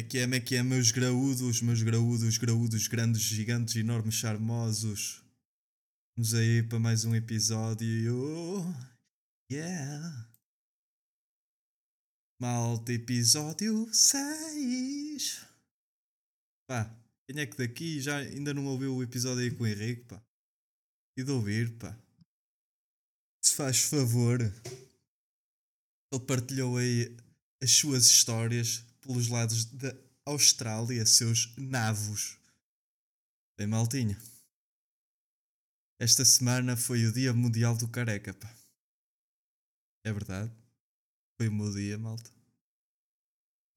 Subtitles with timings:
[0.00, 5.22] É que é, é que é, meus graúdos, meus graúdos, graúdos, grandes, gigantes, enormes, charmosos.
[6.16, 8.64] Vamos aí para mais um episódio.
[9.52, 10.26] Yeah!
[12.40, 15.46] Malta, episódio 6.
[16.66, 16.90] Pá,
[17.28, 20.24] quem é que daqui já ainda não ouviu o episódio aí com o Henrique, pá?
[21.14, 21.94] E de ouvir, pá.
[23.44, 24.40] Se faz favor.
[24.40, 27.14] Ele partilhou aí
[27.62, 32.38] as suas histórias pelos lados da Austrália, seus navos.
[33.58, 34.18] Bem, maltinha.
[36.00, 38.54] Esta semana foi o Dia Mundial do Careca, pá.
[40.04, 40.50] É verdade.
[41.38, 42.30] Foi o meu dia, malta.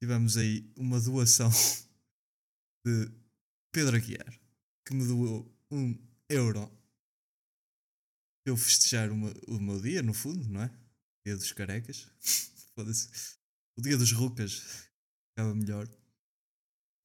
[0.02, 1.50] Tivemos aí uma doação
[2.86, 3.12] de
[3.72, 4.40] Pedro Aguiar,
[4.86, 5.98] que me doou um
[6.30, 6.72] euro
[8.46, 10.68] eu festejar uma, o meu dia, no fundo, não é?
[11.26, 12.08] Dia dos carecas.
[13.76, 14.92] O dia dos rucas
[15.34, 15.88] ficava melhor.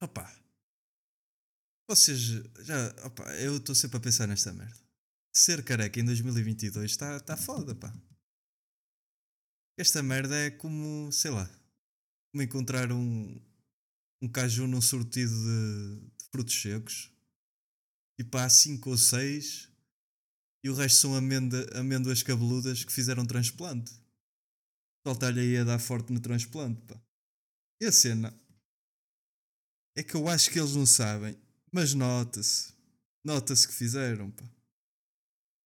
[0.03, 0.31] Opa.
[1.89, 3.07] Vocês já.
[3.07, 4.79] Opa, eu estou sempre a pensar nesta merda.
[5.35, 7.93] Ser careca em 2022 está tá foda, pá.
[9.79, 11.49] Esta merda é como, sei lá,
[12.31, 13.41] como encontrar um,
[14.21, 17.11] um caju num sortido de, de frutos secos.
[18.21, 19.69] Tipo, há 5 ou 6
[20.65, 23.93] e o resto são amêndoa, amêndoas cabeludas que fizeram transplante.
[25.07, 27.01] Está-lhe aí a dar forte no transplante, pá.
[27.81, 28.39] E a cena
[29.97, 31.37] é que eu acho que eles não sabem,
[31.73, 32.73] mas nota-se.
[33.25, 34.45] Nota-se que fizeram, pá.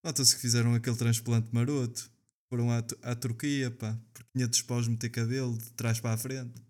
[0.04, 2.10] Nota-se que fizeram aquele transplante maroto.
[2.50, 6.62] Foram à, à Turquia, pá, por 500 paus meter cabelo de trás para a frente.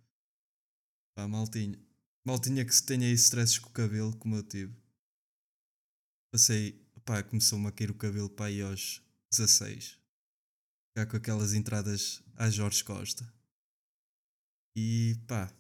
[1.17, 1.79] Pá, maltinha.
[2.25, 4.75] Maltinha que se tenha aí stresses com o cabelo, como eu tive.
[6.33, 6.73] Passei,
[7.05, 9.99] pá, começou-me a cair o cabelo para aí aos 16.
[10.97, 13.42] Já com aquelas entradas a Jorge Costa.
[14.77, 15.53] E pá,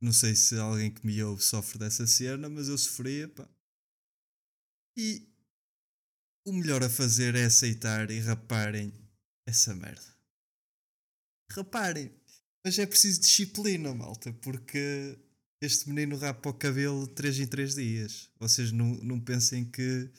[0.00, 3.48] não sei se alguém que me ouve sofre dessa cena, mas eu sofria, pá.
[4.96, 5.28] E
[6.46, 8.92] o melhor a fazer é aceitar e raparem
[9.46, 10.16] essa merda.
[11.50, 12.12] Reparem,
[12.64, 15.18] mas é preciso disciplina, malta, porque
[15.60, 18.30] este menino rapa o cabelo 3 em 3 dias.
[18.38, 20.10] Vocês não, não pensem que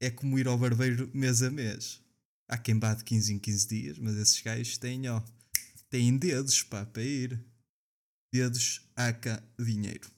[0.00, 2.00] é como ir ao barbeiro mês a mês.
[2.48, 5.22] Há quem bate 15 em 15 dias, mas esses gajos têm, ó,
[5.90, 7.44] têm dedos pá, para ir.
[8.32, 10.10] Dedos, aca, dinheiro.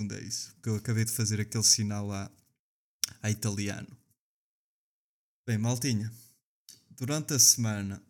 [0.00, 0.52] Onde é isso?
[0.54, 2.30] Porque eu acabei de fazer aquele sinal lá
[3.22, 3.96] a italiano.
[5.46, 6.12] Bem, maltinha,
[6.90, 8.02] durante a semana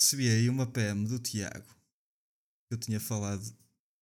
[0.00, 1.74] recebi aí uma PM do Tiago.
[2.68, 3.42] Que eu tinha falado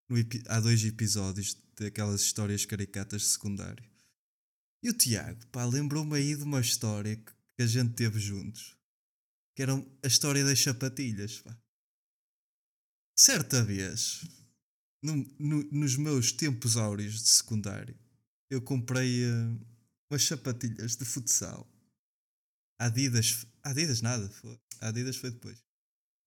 [0.09, 0.17] no,
[0.49, 3.85] há dois episódios daquelas histórias caricatas de secundário.
[4.83, 8.77] E o Tiago, pá, lembrou-me aí de uma história que, que a gente teve juntos.
[9.55, 11.57] Que era a história das sapatilhas, pá.
[13.19, 14.27] Certa vez,
[15.03, 17.99] no, no, nos meus tempos áureos de secundário,
[18.51, 19.67] eu comprei uh,
[20.11, 21.67] umas sapatilhas de futsal.
[22.79, 24.61] Adidas, Adidas nada, foi.
[24.83, 25.65] Adidas foi depois.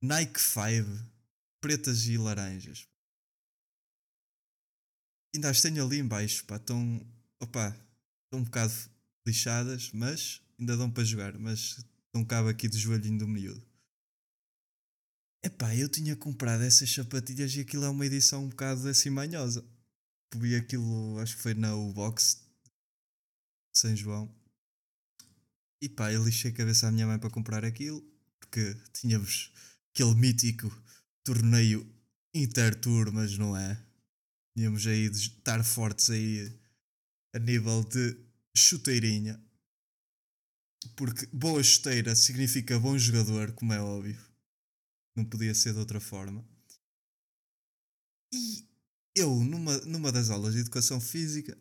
[0.01, 0.87] Nike 5,
[1.61, 2.87] pretas e laranjas.
[5.35, 7.05] Ainda as tenho ali embaixo, pá, estão,
[7.39, 7.69] opa,
[8.23, 8.73] estão um bocado
[9.27, 13.68] lixadas, mas ainda dão para jogar, mas estão um cabo aqui de joelhinho do miúdo.
[15.41, 19.65] Epá, eu tinha comprado essas sapatilhas e aquilo é uma edição um bocado assim manhosa.
[20.35, 22.45] Vi aquilo, acho que foi na U-Box
[23.73, 24.35] de São João.
[25.81, 28.01] E pá, eu lixei a cabeça à minha mãe para comprar aquilo,
[28.37, 29.53] porque tínhamos
[29.93, 30.69] aquele mítico
[31.23, 31.89] torneio
[32.33, 33.81] interturmas, não é?
[34.57, 36.53] Tínhamos aí de estar fortes aí
[37.33, 38.17] a nível de
[38.55, 39.41] chuteirinha.
[40.97, 44.28] Porque boa chuteira significa bom jogador, como é óbvio.
[45.15, 46.45] Não podia ser de outra forma.
[48.33, 48.67] E
[49.15, 51.57] eu, numa, numa das aulas de educação física,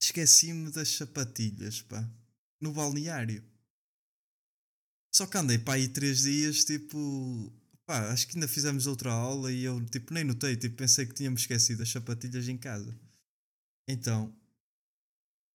[0.00, 2.08] esqueci-me das sapatilhas, pá.
[2.60, 3.44] No balneário.
[5.14, 7.52] Só que andei para aí três dias, tipo.
[7.84, 10.56] Pá, acho que ainda fizemos outra aula e eu, tipo, nem notei.
[10.56, 12.98] Tipo, pensei que tínhamos esquecido as sapatilhas em casa.
[13.88, 14.34] Então,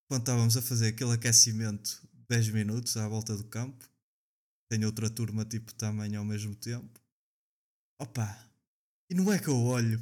[0.07, 3.89] quando estávamos a fazer aquele aquecimento 10 minutos à volta do campo,
[4.69, 6.99] tenho outra turma, tipo, também ao mesmo tempo.
[7.99, 8.45] Opa!
[9.09, 9.99] E não é que eu olho,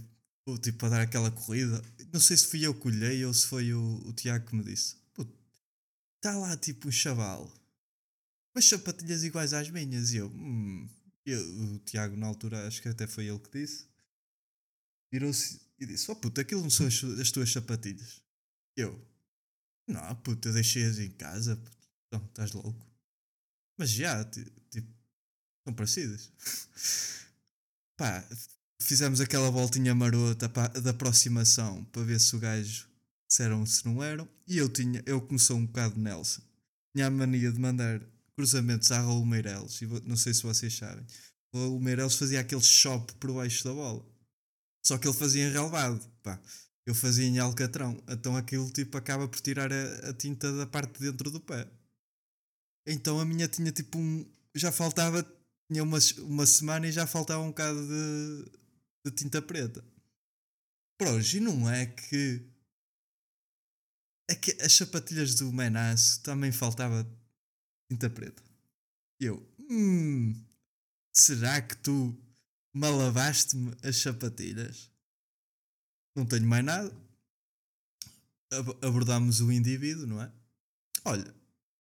[0.62, 1.82] tipo, a dar aquela corrida.
[2.12, 4.64] Não sei se fui eu que olhei ou se foi o, o Tiago que me
[4.64, 4.98] disse.
[6.26, 7.54] Está lá, tipo, um chaval.
[8.56, 10.12] Umas sapatilhas iguais às minhas.
[10.12, 10.90] E eu, hum.
[11.24, 11.40] Eu,
[11.74, 13.88] o Tiago, na altura, acho que até foi ele que disse.
[15.12, 18.24] Virou-se e disse: Oh puta, aquilo não são as, as tuas sapatilhas.
[18.76, 19.00] Eu,
[19.88, 21.56] não, puta, eu deixei-as em casa.
[21.58, 21.78] Puta.
[22.12, 22.86] Não, estás louco.
[23.78, 24.52] Mas já, tipo,
[25.66, 26.32] são parecidas.
[27.98, 28.24] Pá,
[28.82, 32.88] fizemos aquela voltinha marota pa- de aproximação para ver se o gajo
[33.28, 34.28] se eram se não eram.
[34.48, 36.42] E eu tinha, eu comecei um bocado Nelson.
[36.96, 38.02] Tinha a mania de mandar
[38.36, 39.82] cruzamentos à Raul Meireles.
[39.82, 41.06] E não sei se vocês sabem.
[41.54, 44.06] O Raul Meireles fazia aquele chop por baixo da bola.
[44.86, 46.00] Só que ele fazia em relevado.
[46.22, 46.40] Pá.
[46.86, 48.02] Eu fazia em alcatrão.
[48.08, 51.68] Então aquilo tipo acaba por tirar a, a tinta da parte de dentro do pé.
[52.86, 54.26] Então a minha tinha tipo um.
[54.56, 55.24] Já faltava.
[55.68, 58.52] Tinha uma, uma semana e já faltava um bocado de,
[59.06, 59.84] de tinta preta.
[61.02, 62.48] E não é que.
[64.30, 67.04] É que as sapatilhas do Menace também faltava
[67.92, 68.44] tinta preta.
[69.20, 69.38] E eu.
[69.70, 70.34] Hum.
[71.14, 72.16] Será que tu
[72.74, 74.92] malavaste-me as sapatilhas?
[76.16, 76.90] Não tenho mais nada.
[78.52, 80.32] Ab- abordámos o indivíduo, não é?
[81.04, 81.36] Olha,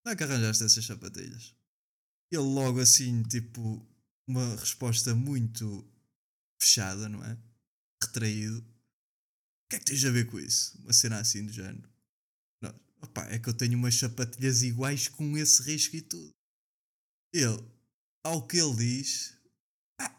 [0.06, 1.56] onde é que arranjaste essas sapatilhas?
[2.31, 3.86] Ele logo assim, tipo,
[4.28, 5.88] uma resposta muito
[6.62, 7.38] fechada, não é?
[8.04, 8.60] Retraído.
[8.60, 10.78] O que é que tens a ver com isso?
[10.80, 11.90] Uma cena assim do género.
[12.62, 16.31] Não, opá, é que eu tenho umas sapatilhas iguais com esse risco e tudo.
[17.34, 17.68] Ele,
[18.24, 19.38] ao que ele diz,
[20.00, 20.16] ah,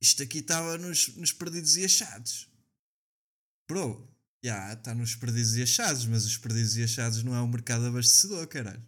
[0.00, 2.48] isto aqui estava nos, nos perdidos e achados.
[3.68, 4.11] Bro,
[4.44, 7.86] já está nos perdidos e achados, mas os perdidos e achados não é um mercado
[7.86, 8.82] abastecedor, caralho.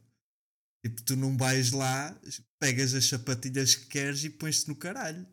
[0.84, 2.18] Tipo, tu não vais lá,
[2.58, 5.26] pegas as sapatilhas que queres e pões-te no caralho.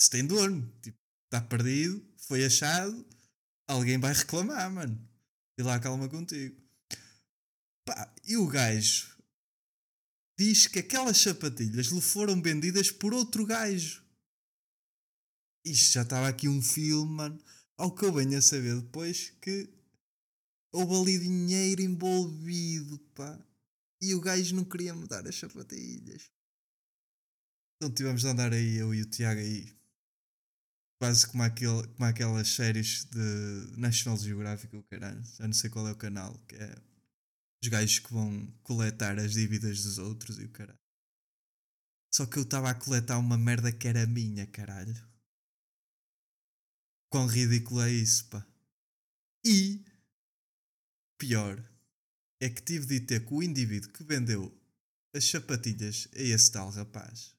[0.00, 0.96] Se tem dono, tipo,
[1.26, 3.06] está perdido, foi achado,
[3.68, 5.08] alguém vai reclamar, mano.
[5.58, 6.56] E lá calma contigo.
[7.84, 9.14] Pá, e o gajo
[10.38, 14.02] diz que aquelas sapatilhas lhe foram vendidas por outro gajo.
[15.66, 17.44] Isto já estava aqui um filme, mano.
[17.80, 19.66] Ao que eu venho a saber depois que
[20.70, 23.42] houve ali dinheiro envolvido, pá.
[24.02, 26.30] E o gajo não queria me dar as sapatilhas.
[27.76, 29.74] Então tivemos de andar aí, eu e o Tiago aí.
[31.00, 35.24] Quase como, aquele, como aquelas séries de National Geographic, o caralho.
[35.24, 36.74] Já não sei qual é o canal, que é
[37.62, 40.78] os gajos que vão coletar as dívidas dos outros e o caralho.
[42.14, 45.09] Só que eu estava a coletar uma merda que era minha, caralho.
[47.10, 48.46] Quão ridículo é isso, pá.
[49.44, 49.84] E
[51.18, 51.58] pior
[52.40, 54.56] é que tive de ter com o indivíduo que vendeu
[55.14, 57.34] as sapatilhas a esse tal rapaz.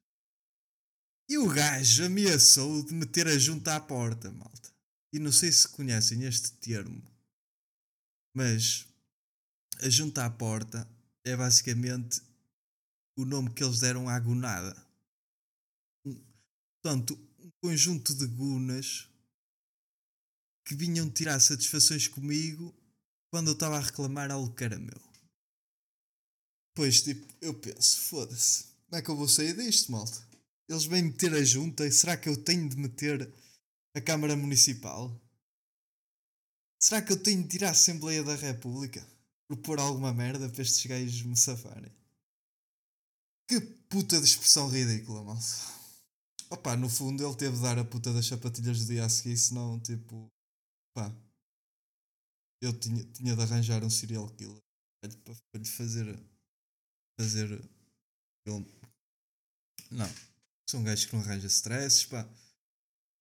[1.29, 4.69] E o gajo ameaçou de meter a junta à porta, malta.
[5.13, 7.01] E não sei se conhecem este termo,
[8.35, 8.85] mas
[9.79, 10.87] a junta à porta
[11.25, 12.21] é basicamente
[13.17, 14.75] o nome que eles deram à gonada.
[16.05, 16.21] Um-
[16.81, 19.07] Portanto, um conjunto de gunas
[20.71, 22.73] que vinham tirar satisfações comigo
[23.29, 25.01] quando eu estava a reclamar algo que era meu.
[26.73, 30.25] Pois, tipo, eu penso, foda-se, como é que eu vou sair disto, malta?
[30.69, 33.29] Eles vêm meter a junta e será que eu tenho de meter
[33.93, 35.13] a Câmara Municipal?
[36.81, 39.05] Será que eu tenho de ir à Assembleia da República?
[39.49, 41.91] Propor alguma merda para estes gajos me safarem?
[43.45, 45.45] Que puta de expressão ridícula, malta.
[46.49, 49.35] Opa, no fundo ele teve de dar a puta das sapatilhas do dia a seguir,
[49.35, 50.31] senão, tipo,
[50.93, 51.13] pá,
[52.61, 54.61] eu tinha, tinha de arranjar um serial killer
[55.01, 56.19] para, para lhe fazer,
[57.19, 57.51] fazer
[58.45, 58.65] ele,
[59.91, 60.07] não,
[60.69, 62.27] são gajos que não arranjam stresses, pá.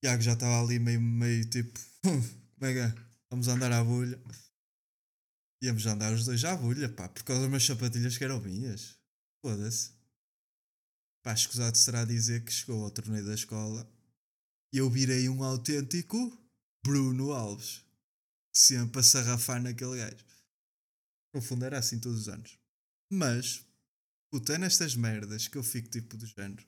[0.03, 2.95] Tiago já estava ali meio, meio tipo, como é que é?
[3.29, 4.21] Vamos andar à bolha.
[5.63, 8.99] Íamos andar os dois à bolha, pá, por causa das minhas sapatilhas que eram minhas.
[9.45, 9.93] Foda-se.
[11.23, 13.87] Pá, escusado será dizer que chegou ao torneio da escola
[14.73, 16.40] e eu virei um autêntico
[16.85, 17.85] Bruno Alves.
[18.55, 20.25] Sempre a sarrafar naquele gajo.
[21.35, 22.59] No fundo era assim todos os anos.
[23.13, 23.65] Mas,
[24.31, 26.67] puta, é nestas merdas que eu fico tipo do género.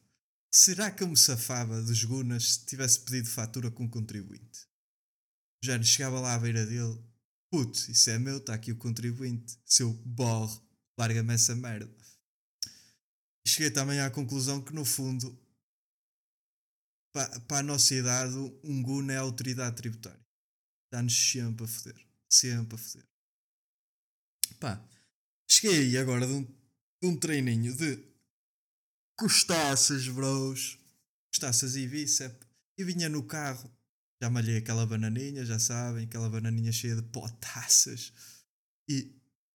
[0.54, 4.68] Será que eu me safava dos Gunas se tivesse pedido fatura com contribuinte?
[5.62, 7.02] O género chegava lá à beira dele.
[7.50, 9.58] Putz, isso é meu, está aqui o contribuinte.
[9.64, 10.60] Seu borre,
[10.98, 11.90] larga-me essa merda.
[13.46, 15.41] Cheguei também à conclusão que no fundo,
[17.12, 20.20] para a nossa idade, um Guna é a autoridade tributária.
[20.86, 22.06] Está-nos sempre a foder.
[22.30, 23.06] Sempre a foder.
[24.58, 24.82] Pá,
[25.50, 28.02] cheguei aí agora de um, de um treininho de
[29.16, 30.78] costaças, bros.
[31.32, 32.46] Costaças e bíceps.
[32.78, 33.70] E vinha no carro.
[34.22, 36.04] Já malhei aquela bananinha, já sabem.
[36.04, 38.12] Aquela bananinha cheia de potassas.
[38.88, 39.14] E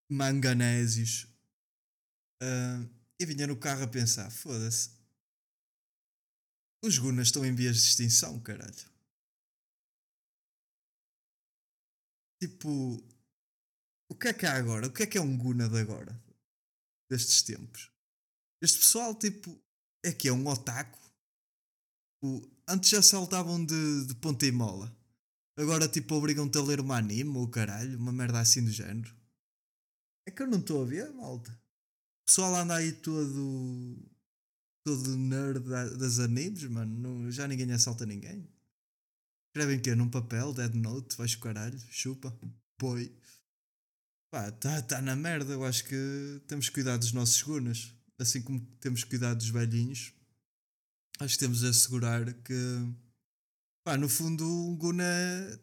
[0.10, 1.28] manganésios.
[2.42, 2.86] Ah,
[3.20, 4.97] e vinha no carro a pensar: foda-se.
[6.84, 8.74] Os gunas estão em vias de extinção, caralho.
[12.42, 13.04] Tipo,
[14.12, 14.88] o que é que há agora?
[14.88, 16.14] O que é que é um guna de agora?
[17.10, 17.92] Destes tempos.
[18.62, 19.60] Este pessoal, tipo,
[20.04, 21.00] é que é um otaku.
[22.16, 24.96] tipo, antes já saltavam de, de ponta e mola.
[25.58, 29.16] Agora, tipo, obrigam-te a ler uma anime ou caralho, uma merda assim do género.
[30.28, 31.52] É que eu não estou a ver, malta.
[31.52, 33.98] O pessoal anda aí todo.
[34.88, 35.60] Todo nerd
[35.98, 36.98] das animes, mano.
[36.98, 38.48] Não, já ninguém assalta ninguém.
[39.50, 42.34] Escrevem que Num papel, Dead Note, vais o caralho, chupa,
[42.79, 43.13] boi.
[44.32, 45.51] Pá, tá, tá na merda.
[45.51, 47.94] Eu acho que temos que cuidar dos nossos gunas.
[48.17, 50.13] Assim como temos que cuidar dos velhinhos.
[51.20, 52.53] Acho que temos de assegurar que.
[53.84, 55.03] Pá, no fundo, um guna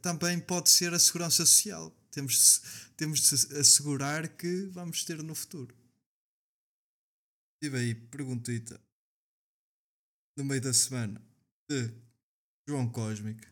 [0.02, 1.90] também pode ser a segurança social.
[2.10, 2.60] Temos,
[2.94, 5.74] temos de assegurar que vamos ter no futuro.
[7.62, 8.83] Tive aí, perguntita.
[10.36, 11.20] No meio da semana.
[11.70, 11.94] De
[12.68, 13.42] João Cósmico.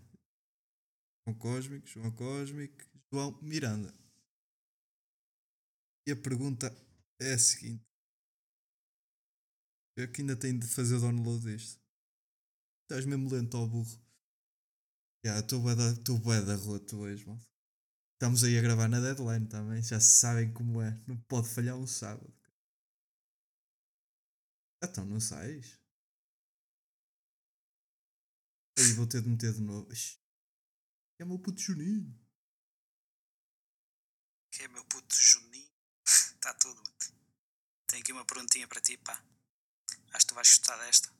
[1.25, 3.95] João Cósmico, João Cósmico, João Miranda.
[6.07, 6.67] E a pergunta
[7.21, 7.85] é a seguinte:
[9.97, 11.81] Eu que ainda tenho de fazer download disto.
[12.83, 14.03] Estás mesmo lento ao burro.
[15.25, 15.61] Já, estou
[16.19, 17.41] bué da roto hoje, mano.
[18.15, 19.81] Estamos aí a gravar na deadline também.
[19.83, 21.01] Já sabem como é.
[21.07, 22.35] Não pode falhar um sábado.
[24.83, 25.82] Então não sais?
[28.79, 29.89] Aí vou ter de meter de novo.
[31.19, 32.19] É meu puto Juninho.
[34.51, 35.71] Que é meu puto Juninho?
[36.07, 36.83] Está tudo.
[37.87, 39.23] Tenho aqui uma perguntinha para ti, pá.
[40.13, 41.13] Acho que tu vais gostar desta.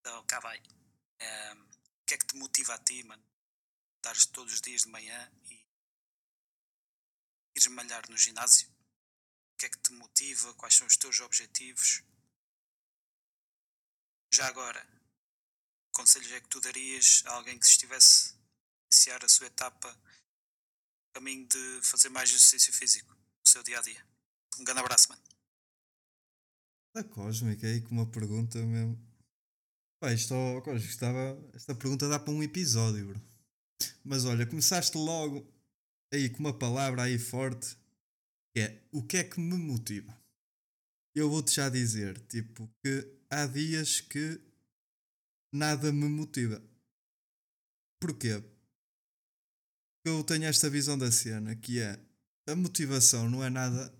[0.00, 0.58] Então, cá vai.
[0.58, 3.24] Um, o que é que te motiva a ti, mano?
[4.02, 5.64] Dares todos os dias de manhã e
[7.56, 8.68] ires malhar no ginásio?
[8.68, 10.54] O que é que te motiva?
[10.54, 12.02] Quais são os teus objetivos?
[14.32, 14.84] Já agora,
[15.92, 18.36] conselhos é que tu darias a alguém que estivesse a
[18.90, 19.96] iniciar a sua etapa
[21.14, 24.04] caminho de fazer mais exercício físico no seu dia a dia?
[24.58, 25.22] Um grande abraço, mano.
[26.94, 28.98] Da Cósmica aí com uma pergunta mesmo.
[30.00, 33.22] Pá, isto, oh, estava, esta pergunta dá para um episódio, bro.
[34.04, 35.46] Mas olha, começaste logo
[36.12, 37.76] aí com uma palavra aí forte
[38.54, 40.16] que é o que é que me motiva?
[41.14, 44.40] Eu vou-te já dizer, tipo, que há dias que
[45.52, 46.62] nada me motiva.
[48.00, 48.42] Porquê?
[50.04, 52.00] Eu tenho esta visão da cena que é
[52.48, 53.94] a motivação não é nada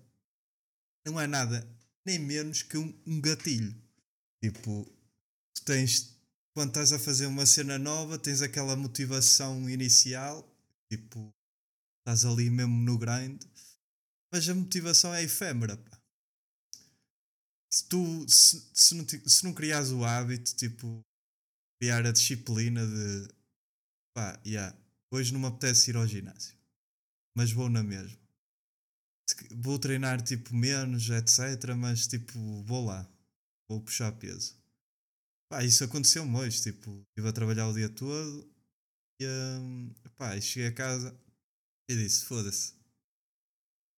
[1.05, 1.65] não é nada
[2.05, 3.73] nem menos que um, um gatilho.
[4.41, 4.83] Tipo,
[5.53, 6.13] tu tens
[6.53, 10.47] quando estás a fazer uma cena nova, tens aquela motivação inicial,
[10.91, 11.33] tipo,
[11.99, 13.41] estás ali mesmo no grind,
[14.31, 15.75] mas a motivação é efêmera.
[15.77, 15.99] Pá.
[17.71, 21.03] Se tu se, se, não, se não criares o hábito, tipo,
[21.83, 23.27] criar a disciplina de
[24.15, 24.73] pá, yeah,
[25.11, 26.57] hoje não me apetece ir ao ginásio,
[27.35, 28.17] mas vou na mesma.
[29.51, 31.75] Vou treinar tipo menos, etc.
[31.75, 33.05] Mas tipo, vou lá,
[33.67, 34.57] vou puxar peso
[35.49, 38.49] Pá, isso aconteceu-me hoje, tipo, estive a trabalhar o dia todo
[39.19, 41.13] e, um, pá, cheguei a casa
[41.89, 42.75] e disse, foda-se,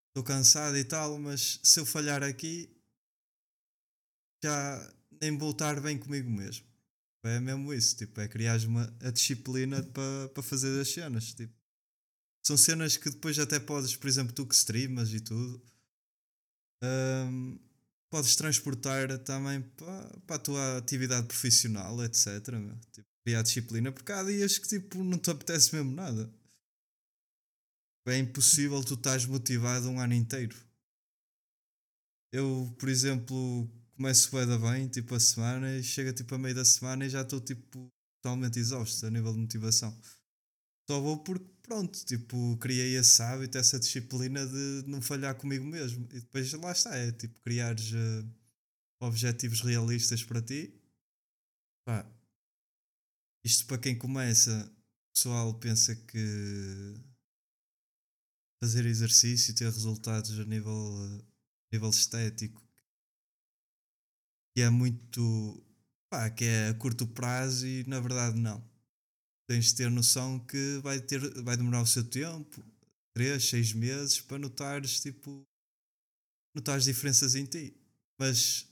[0.08, 2.68] estou cansado e tal, mas se eu falhar aqui,
[4.42, 6.75] já nem vou estar bem comigo mesmo.
[7.26, 11.54] É mesmo isso, tipo, é criar uma, a disciplina para pa fazer as cenas, tipo.
[12.44, 15.60] São cenas que depois até podes, por exemplo, tu que streamas e tudo,
[16.82, 17.58] um,
[18.10, 22.26] podes transportar também para, para a tua atividade profissional, etc.
[22.52, 22.78] Meu.
[22.92, 26.32] Tipo, criar disciplina, porque há dias que tipo, não te apetece mesmo nada.
[28.06, 30.56] É impossível tu estás motivado um ano inteiro.
[32.32, 36.64] Eu, por exemplo, começo bem, bem tipo a semana e chega tipo a meio da
[36.64, 37.90] semana e já estou tipo
[38.22, 39.98] totalmente exausto a nível de motivação.
[40.88, 46.04] Só vou porque pronto, tipo, criei esse hábito, essa disciplina de não falhar comigo mesmo.
[46.12, 48.30] E depois lá está, é tipo, criares uh,
[49.00, 50.72] objetivos realistas para ti.
[51.84, 52.06] Pá,
[53.44, 56.94] isto para quem começa, o pessoal pensa que
[58.62, 61.26] fazer exercício e ter resultados a nível, uh,
[61.72, 62.65] nível estético
[64.56, 65.62] que é muito
[66.08, 68.64] pá, que é a curto prazo e na verdade não.
[69.46, 72.64] Tens de ter noção que vai, ter, vai demorar o seu tempo
[73.12, 75.46] 3, 6 meses para notares tipo
[76.54, 77.76] notares diferenças em ti.
[78.18, 78.66] Mas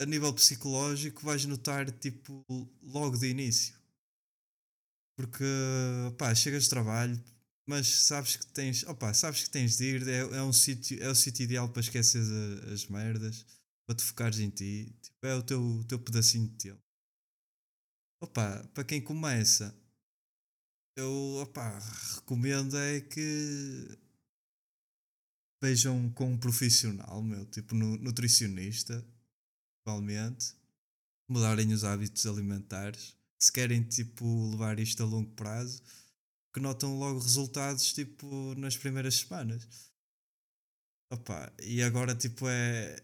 [0.00, 2.42] a nível psicológico vais notar tipo
[2.82, 3.74] logo de início.
[5.18, 5.44] Porque
[6.16, 7.22] pá, chegas de trabalho
[7.68, 11.10] mas sabes que tens opa, sabes que tens de ir é, é um sítio é
[11.10, 13.44] o sítio ideal para esquecer as, as merdas
[13.86, 16.82] para te focares em ti tipo, é o teu, o teu pedacinho de tempo
[18.20, 19.74] opa, para quem começa
[20.98, 21.78] eu opa,
[22.14, 23.98] recomendo é que
[25.62, 29.04] vejam com um profissional, meu, tipo nutricionista,
[29.84, 30.54] principalmente,
[31.28, 33.14] mudarem os hábitos alimentares.
[33.38, 35.82] se querem tipo levar isto a longo prazo,
[36.54, 39.92] que notam logo resultados tipo nas primeiras semanas.
[41.12, 42.96] Opa, e agora tipo é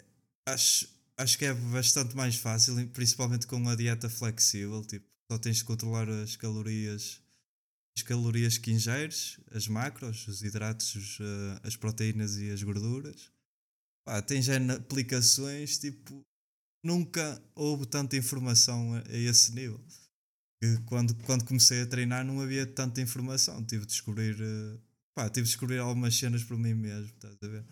[0.49, 5.57] acho, acho que é bastante mais fácil, principalmente com a dieta flexível, tipo, só tens
[5.59, 7.23] de controlar as calorias
[7.97, 13.31] as calorias que ingeres, as macros, os hidratos, os, uh, as proteínas e as gorduras.
[14.05, 16.25] Pá, tens aplicações tipo
[16.85, 19.81] nunca houve tanta informação a, a esse nível.
[20.63, 23.63] Que quando, quando comecei a treinar não havia tanta informação.
[23.65, 24.41] Tive de descobrir.
[24.41, 24.81] Uh,
[25.15, 27.65] pá, tive de descobrir algumas cenas por mim mesmo, estás a ver?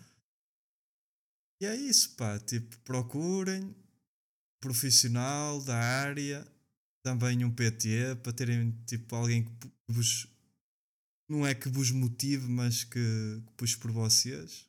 [1.61, 2.39] E é isso, pá.
[2.39, 3.75] Tipo, procurem
[4.59, 6.43] profissional da área,
[7.03, 10.27] também um PT, para terem tipo alguém que vos.
[11.29, 12.99] Não é que vos motive, mas que,
[13.45, 14.67] que puxe por vocês.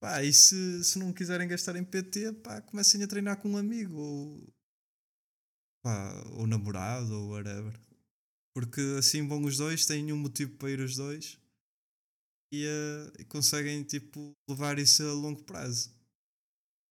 [0.00, 3.56] Pá, e se, se não quiserem gastar em PT, pá, comecem a treinar com um
[3.56, 4.54] amigo ou,
[5.80, 7.80] pá, ou namorado ou whatever.
[8.52, 11.40] Porque assim vão os dois, têm um motivo para ir os dois
[12.52, 15.90] e, uh, conseguem tipo, levar isso a longo prazo.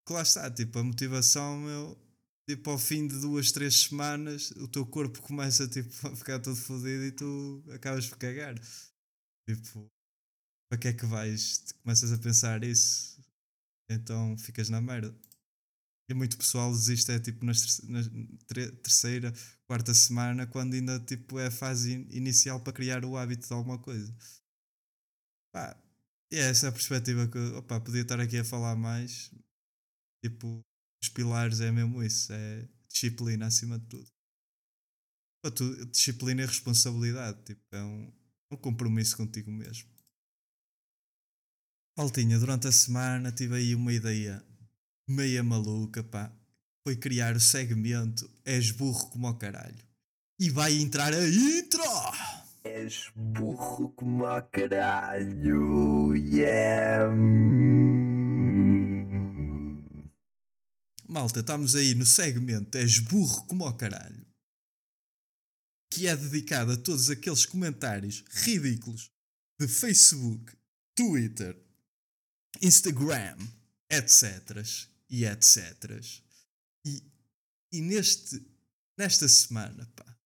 [0.07, 1.97] Que lá está, tipo, a motivação, meu,
[2.49, 6.55] tipo, ao fim de duas, três semanas, o teu corpo começa tipo, a ficar todo
[6.55, 8.55] fodido e tu acabas por cagar.
[9.47, 9.87] Tipo,
[10.69, 11.71] para que é que vais?
[11.83, 13.19] Começas a pensar isso,
[13.89, 15.15] então ficas na merda.
[16.09, 17.53] E muito pessoal desiste é tipo na
[18.83, 19.33] terceira,
[19.65, 23.77] quarta semana, quando ainda tipo, é a fase inicial para criar o hábito de alguma
[23.77, 24.13] coisa.
[25.51, 25.77] Pá,
[26.31, 29.31] e é essa a perspectiva que opa, podia estar aqui a falar mais.
[30.23, 30.61] Tipo,
[31.03, 34.07] os pilares é mesmo isso, é disciplina acima de tudo.
[35.55, 38.13] Tu, disciplina e responsabilidade, tipo, é um,
[38.51, 39.89] um compromisso contigo mesmo.
[41.97, 44.45] Altinha, durante a semana tive aí uma ideia
[45.07, 46.31] meia maluca, pá.
[46.83, 49.83] Foi criar o segmento És burro como o caralho.
[50.39, 51.83] E vai entrar a intro!
[52.83, 57.13] És burro como o caralho, yeah!
[61.07, 64.25] Malta, estamos aí no segmento És burro como o caralho.
[65.91, 69.11] Que é dedicado a todos aqueles comentários ridículos
[69.59, 70.51] de Facebook,
[70.95, 71.55] Twitter,
[72.63, 73.37] Instagram,
[73.91, 74.65] etc.
[75.07, 76.01] E etc.
[76.83, 77.03] E,
[77.73, 78.43] e neste,
[78.97, 80.17] nesta semana, pá,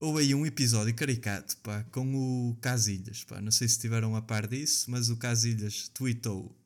[0.00, 2.14] houve aí um episódio caricato, pá, com
[2.50, 3.40] o Casilhas, pá.
[3.40, 6.56] Não sei se estiveram a par disso, mas o Casilhas tweetou.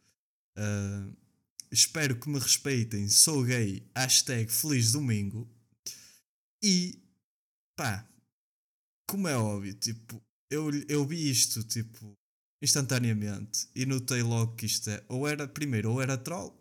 [0.56, 1.12] Uh,
[1.70, 5.48] espero que me respeitem, sou gay, hashtag feliz domingo.
[6.62, 7.02] E
[7.76, 8.08] pá,
[9.08, 12.16] como é óbvio, tipo, eu, eu vi isto, tipo,
[12.62, 16.56] instantaneamente e notei logo que isto é, ou era, primeiro, ou era troll,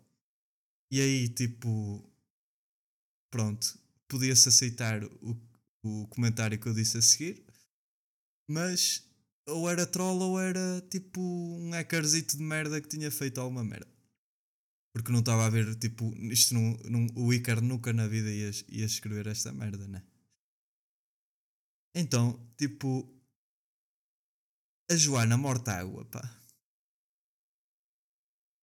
[0.92, 2.04] e aí, tipo,
[3.32, 5.36] pronto, podia-se aceitar o,
[5.84, 7.46] o comentário que eu disse a seguir,
[8.50, 9.08] mas
[9.48, 13.92] ou era troll ou era tipo um hackerzito de merda que tinha feito alguma merda.
[14.94, 18.86] Porque não estava a ver, tipo, isto não, o Icar nunca na vida ia, ia
[18.86, 20.04] escrever esta merda, né?
[21.96, 23.12] Então, tipo,
[24.90, 26.22] a Joana Mortágua, pá,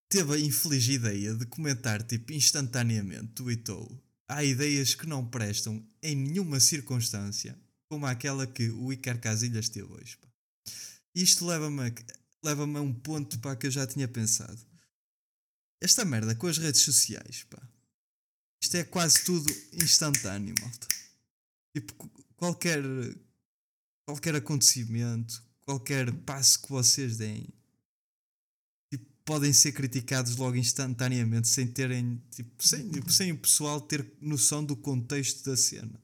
[0.08, 6.14] teve a infeliz ideia de comentar, tipo, instantaneamente, tweetou, há ideias que não prestam em
[6.14, 10.28] nenhuma circunstância, como aquela que o Icar Casilhas teve hoje, pá.
[11.14, 11.92] Isto leva-me a,
[12.44, 14.70] leva a um ponto, pá, que eu já tinha pensado
[15.80, 17.60] esta merda com as redes sociais, pá.
[18.62, 20.86] Isto é quase tudo instantâneo, malta.
[21.74, 21.94] Tipo,
[22.36, 22.82] qualquer,
[24.06, 27.48] qualquer acontecimento, qualquer passo que vocês deem,
[29.30, 34.64] podem ser criticados logo instantaneamente, sem terem, tipo, sem, tipo, sem o pessoal ter noção
[34.64, 36.02] do contexto da cena.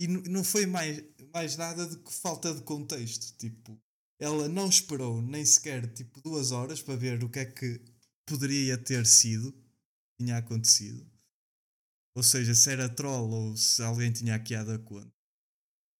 [0.00, 3.36] E não foi mais, mais nada do que falta de contexto.
[3.36, 3.78] Tipo,
[4.18, 7.78] ela não esperou nem sequer tipo duas horas para ver o que é que
[8.24, 9.54] poderia ter sido,
[10.18, 11.06] tinha acontecido.
[12.16, 15.12] Ou seja, se era troll ou se alguém tinha hackeado a conta.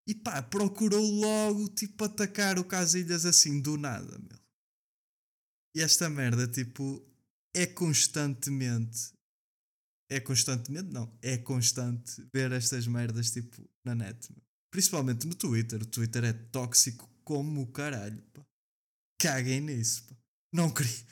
[0.07, 4.40] E pá, procurou logo, tipo, atacar o Casilhas assim, do nada, meu.
[5.75, 7.01] E esta merda, tipo,
[7.53, 9.13] é constantemente.
[10.09, 10.89] É constantemente?
[10.91, 11.17] Não.
[11.21, 14.29] É constante ver estas merdas, tipo, na net.
[14.71, 15.81] Principalmente no Twitter.
[15.81, 18.45] O Twitter é tóxico como o caralho, pá.
[19.19, 20.15] Caguem nisso, pá.
[20.53, 21.05] Não queria.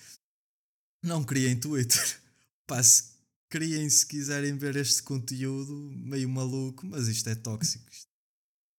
[1.04, 2.22] Não criem Twitter.
[2.67, 3.15] Pá, se
[3.50, 7.89] criem se quiserem ver este conteúdo meio maluco, mas isto é tóxico.
[7.89, 8.08] Isto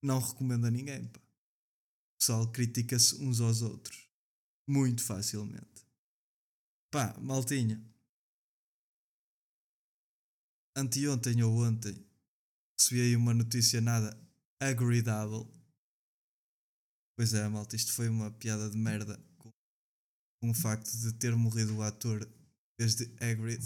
[0.03, 1.07] não recomendo a ninguém.
[1.09, 1.19] Pá.
[1.19, 4.07] O pessoal critica-se uns aos outros.
[4.69, 5.70] Muito facilmente.
[6.91, 7.81] Pá, maltinha.
[10.77, 11.95] Anteontem ou ontem
[12.77, 14.19] recebi aí uma notícia nada
[14.61, 15.49] agradável.
[17.17, 19.53] Pois é, malta, isto foi uma piada de merda com,
[20.51, 22.27] o facto de ter morrido o ator
[22.77, 23.63] desde Hagrid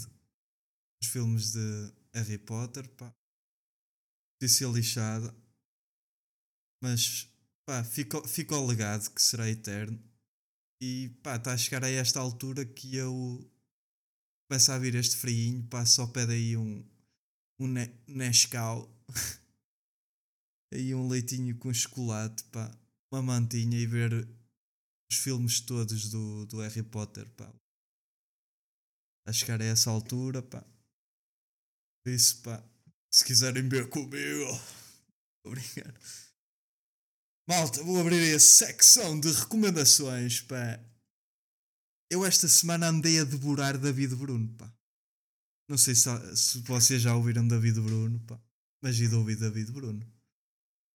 [1.01, 3.11] nos filmes de Harry Potter, pá.
[4.39, 5.33] Notícia lixada.
[6.83, 7.27] Mas,
[7.65, 9.97] pá, ficou ao legado que será eterno.
[10.87, 13.51] E, pá, está a chegar a esta altura que eu
[14.47, 16.87] começo a vir este friinho, pá, só pede aí um,
[17.59, 18.87] um ne Nescau.
[20.71, 22.71] aí um leitinho com chocolate, pá,
[23.11, 24.29] uma mantinha e ver
[25.11, 27.51] os filmes todos do, do Harry Potter, pá.
[29.27, 30.63] A chegar a essa altura, pá.
[32.03, 32.63] Por isso, pá,
[33.11, 34.51] se quiserem ver comigo,
[35.43, 35.99] obrigado.
[37.47, 40.79] Malta, vou abrir a secção de recomendações, pá.
[42.09, 44.73] Eu esta semana andei a devorar David Bruno, pá.
[45.69, 48.39] Não sei se, se vocês já ouviram David Bruno, pá.
[48.81, 50.03] Mas de ouvir David Bruno?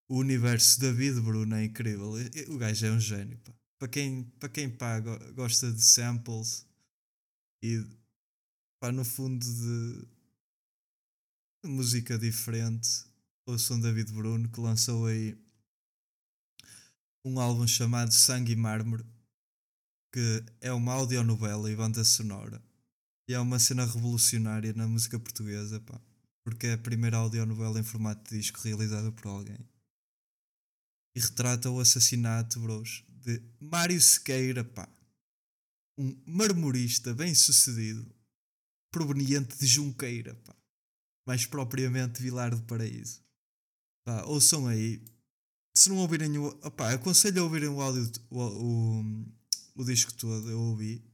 [0.08, 2.14] O universo David Bruno é incrível.
[2.48, 3.52] O gajo é um gênio, pá.
[3.78, 4.98] Para quem, para quem pá,
[5.34, 6.66] gosta de samples
[7.62, 7.86] e
[8.80, 10.08] pá, no fundo de,
[11.62, 13.04] de música diferente,
[13.46, 15.38] ouçam David Bruno que lançou aí
[17.24, 19.04] um álbum chamado Sangue e Mármore,
[20.12, 22.62] que é uma audionovela e banda sonora.
[23.28, 26.00] E é uma cena revolucionária na música portuguesa, pá,
[26.42, 29.59] porque é a primeira audionovela em formato de disco realizada por alguém.
[31.14, 34.88] E retrata o assassinato, bros, de Mário Sequeira, pá,
[35.96, 38.12] um marmorista bem sucedido,
[38.90, 40.56] proveniente de Junqueira, pá,
[41.26, 43.22] mais propriamente Vilar do Paraíso.
[44.04, 45.04] Pá, ouçam aí,
[45.74, 46.46] se não ouvirem o.
[46.62, 49.04] Opá, aconselho a ouvirem o áudio, o, o,
[49.76, 51.04] o disco todo, eu ouvi.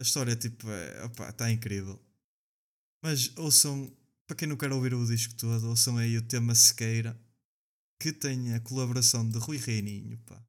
[0.00, 2.00] A história, tipo, é, está incrível.
[3.02, 3.94] Mas ouçam,
[4.26, 7.18] para quem não quer ouvir o disco todo, ouçam aí o tema Sequeira,
[8.00, 10.42] que tem a colaboração de Rui Reininho, pá.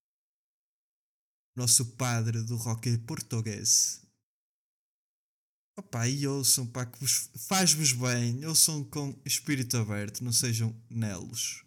[1.56, 4.02] Nosso padre do rock português.
[5.78, 11.65] Opa, e ouçam, pá, que vos faz-vos bem, ouçam com espírito aberto, não sejam nelos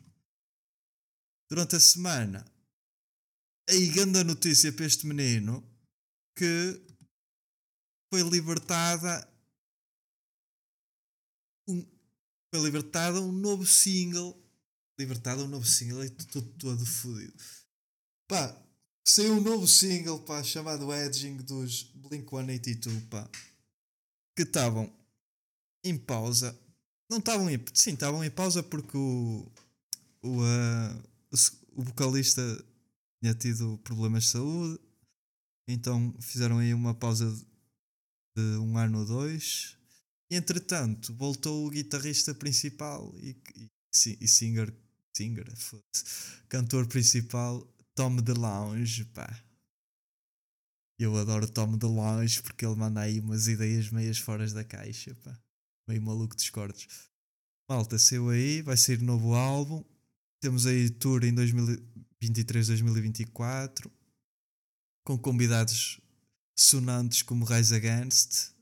[1.48, 2.44] durante a semana.
[3.68, 5.62] Aí, grande notícia para este menino
[6.36, 6.80] que
[8.12, 9.28] foi libertada
[11.68, 11.84] um,
[12.50, 14.36] foi libertada um novo single.
[14.98, 17.34] Libertado um novo single e tudo todo fodido.
[18.26, 18.56] Pá,
[19.06, 23.28] saiu um novo single pá, chamado Edging dos Blink 182 pá,
[24.36, 24.92] que estavam
[25.84, 26.58] em pausa.
[27.08, 27.62] Não estavam em.
[27.72, 29.50] Sim, estavam em pausa porque o.
[30.20, 31.07] O, uh,
[31.76, 32.42] o vocalista
[33.20, 34.80] tinha tido problemas de saúde,
[35.68, 37.30] então fizeram aí uma pausa
[38.36, 39.76] de um ano ou dois.
[40.30, 43.70] E entretanto, voltou o guitarrista principal e, e,
[44.20, 44.74] e singer,
[45.16, 45.46] singer
[46.48, 49.44] cantor principal, Tom DeLonge, pá.
[50.98, 55.38] Eu adoro Tom DeLonge porque ele manda aí umas ideias meias fora da caixa, pá.
[55.88, 57.08] Meio maluco dos cortes.
[57.68, 59.84] Malta, saiu aí, vai sair novo álbum.
[60.40, 63.90] Temos aí tour em 2023-2024
[65.04, 66.00] com convidados
[66.56, 68.52] sonantes como Rise Against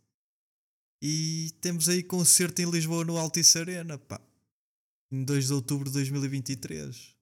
[1.03, 4.21] e temos aí concerto em Lisboa no Altice Arena, pá,
[5.11, 7.15] em 2 de outubro de 2023.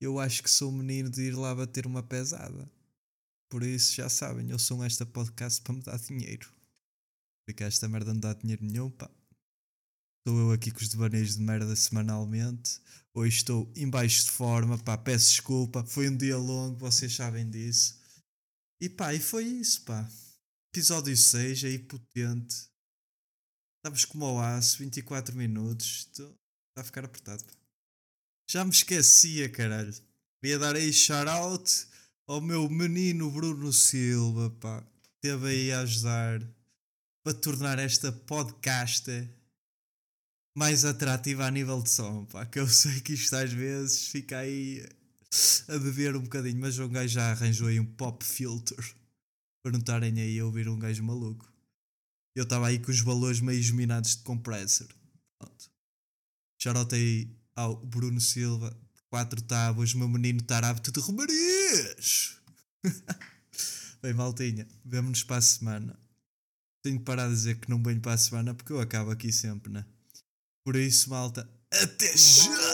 [0.00, 2.70] Eu acho que sou menino de ir lá bater uma pesada.
[3.50, 6.52] Por isso, já sabem, eu sou esta podcast para me dar dinheiro.
[7.44, 9.10] Porque esta merda não dá dinheiro nenhum, pá.
[10.20, 12.78] Estou eu aqui com os devaneios de merda semanalmente.
[13.14, 15.82] Hoje estou em baixo de forma, pá, peço desculpa.
[15.82, 17.98] Foi um dia longo, vocês sabem disso.
[18.78, 20.06] E pá, e foi isso, pá.
[20.74, 22.68] Episódio 6 aí potente.
[23.78, 26.06] Estamos como ao aço, 24 minutos.
[26.10, 26.28] Está
[26.76, 27.54] a ficar apertado, pá.
[28.46, 29.94] Já me esquecia, caralho.
[30.38, 31.86] Queria dar aí shout-out
[32.26, 34.86] ao meu menino Bruno Silva, pá.
[35.14, 36.46] Esteve aí a ajudar
[37.24, 39.10] para tornar esta podcast
[40.54, 44.38] mais atrativa a nível de som, pá, que eu sei que isto às vezes fica
[44.38, 44.84] aí
[45.68, 48.76] a beber um bocadinho, mas um gajo já arranjou aí um pop filter
[49.62, 51.50] para não estarem aí a ouvir um gajo maluco.
[52.34, 54.88] Eu estava aí com os valores meio geminados de compressor.
[55.38, 55.70] Pronto.
[56.92, 58.76] Aí ao Bruno Silva,
[59.08, 62.36] quatro tábuas, meu menino tarábito de Romarias.
[64.02, 65.98] Bem, maltinha, vemo-nos para a semana.
[66.82, 69.30] Tenho que parar de dizer que não venho para a semana porque eu acabo aqui
[69.30, 69.84] sempre, né?
[70.64, 72.69] Por isso, malta, até já!